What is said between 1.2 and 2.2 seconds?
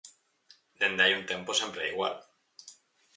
tempo sempre é igual.